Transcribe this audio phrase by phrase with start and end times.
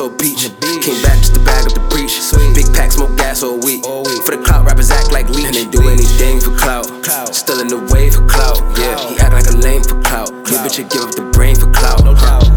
[0.00, 0.50] or beach.
[0.82, 2.20] Came back just to bag up the breach.
[2.54, 3.82] Big pack, smoke gas all week.
[4.24, 5.46] For the clout, rappers act like leech.
[5.46, 6.86] And they do anything for clout.
[7.34, 8.60] Still in the way for clout.
[8.78, 10.30] Yeah, he act like a lame for clout.
[10.50, 12.02] Your bitch would give up the brain for clout.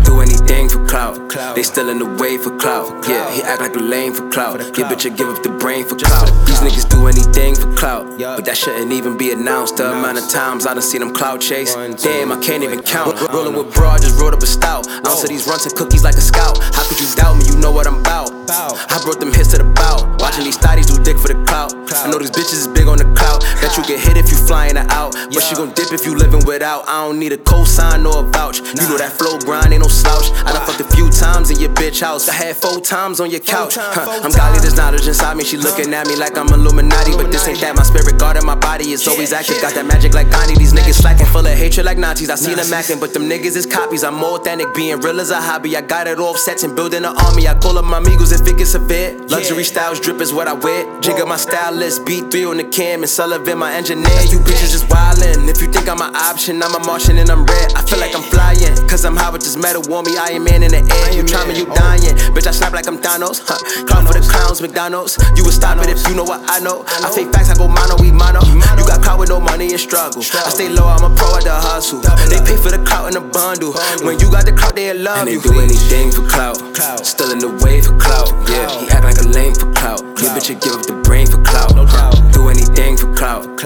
[0.06, 1.18] Do anything for clout.
[1.56, 3.08] They still in the way for clout.
[3.08, 4.60] Yeah, he act like a lame for clout.
[4.78, 6.28] Your bitch would give up the brain for clout.
[6.46, 8.06] These niggas do anything for clout.
[8.18, 9.78] But that shouldn't even be announced.
[9.78, 11.76] The amount of times I done seen them clout chase.
[11.76, 13.20] Damn, I can't even count.
[13.32, 14.88] Rolling with broad, just rolled up a stout.
[15.18, 16.62] Ounce of these runs and cookies like a scout.
[16.78, 17.50] How could you doubt me?
[17.50, 18.30] You know what I'm about.
[18.54, 20.06] I brought them hits to the bout.
[20.22, 21.74] Watching these thotties do dick for the clout.
[21.74, 23.42] I know these bitches is big on the clout.
[23.62, 25.14] Bet you get hit if you flying her out.
[25.34, 26.88] But she gon' dip if you living without.
[26.88, 28.60] I don't need a cosign or a vouch.
[28.60, 30.32] You know that flow grind ain't no slouch.
[30.46, 32.30] I done fucked a few times in your bitch house.
[32.30, 33.76] I had four times on your couch.
[33.78, 35.44] Huh, I'm godly, there's knowledge inside me.
[35.44, 37.12] She looking at me like I'm Illuminati.
[37.12, 37.76] But this ain't that.
[37.76, 39.62] My spirit guarding my body is always active.
[39.62, 40.56] Got that magic like Gandhi.
[40.56, 42.30] These niggas slacking, full of hatred like Nazis.
[42.30, 44.04] I see them acting, but them niggas is copies.
[44.04, 45.76] I'm more authentic, being real as a hobby.
[45.76, 47.48] I got it off sets and building an army.
[47.48, 49.18] I call up my amigos if it gets a severe.
[49.28, 50.86] Luxury styles drip is what I wear.
[51.02, 54.22] Jigger my stylist, beat three on the cam, and Sullivan my engineer.
[54.28, 55.48] You bitches just wildin'.
[55.48, 57.74] If you think I'm an option, I'm a Martian and I'm red.
[57.76, 59.82] I feel like I'm flying, cause I'm high with this metal.
[59.88, 61.14] Want me, Iron Man in the air.
[61.16, 62.16] You try me, you dying.
[62.36, 63.40] Bitch, I snap like I'm Thanos.
[63.46, 63.58] Huh.
[63.86, 65.18] Clown for the clowns, McDonald's.
[65.36, 66.84] You would stop it if you know what I know.
[66.88, 68.42] I fake facts, I go mono, we mono.
[68.44, 70.20] You got caught with no money and struggle.
[70.22, 72.02] I stay low, I'm a pro at the hustle.
[72.28, 73.74] They pay for the clout in the bundle.
[74.04, 75.42] When you got the clout, they love And they you.
[75.42, 76.58] do anything for clout.
[77.06, 78.30] Still in the way for clout.
[78.50, 78.68] Yeah,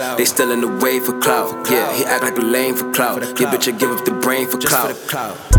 [0.01, 0.17] clout.
[0.17, 1.69] They still in the way for clout.
[1.69, 3.21] Yeah, he act like a lame for clout.
[3.21, 5.50] Yeah, bitch would give up the brain for Just for the clout.